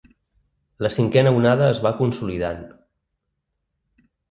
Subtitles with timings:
[0.85, 2.65] La cinquena onada es va consolidant.